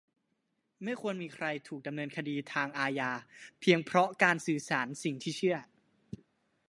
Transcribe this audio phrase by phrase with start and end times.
[0.83, 3.11] -ไม่ควรมีใครถูกดำเนินคดีทางอาญา
[3.59, 5.57] เพียงเพราะการสื่อสารสิ่งที่เชื่อ